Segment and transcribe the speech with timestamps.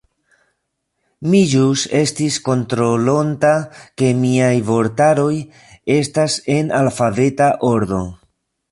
[1.33, 3.53] Mi ĵus estis kontrolonta
[4.03, 5.31] ke miaj vortaroj
[6.01, 8.07] estas en alfabeta ordo.